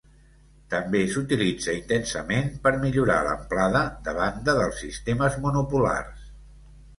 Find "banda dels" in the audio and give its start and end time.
4.21-4.81